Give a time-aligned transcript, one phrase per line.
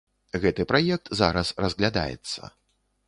[0.45, 2.41] Гэты праект зараз разглядаецца.